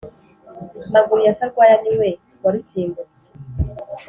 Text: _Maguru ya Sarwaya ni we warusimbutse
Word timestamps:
_Maguru 0.93 1.21
ya 1.25 1.37
Sarwaya 1.39 1.75
ni 1.83 1.93
we 1.99 2.09
warusimbutse 2.43 3.23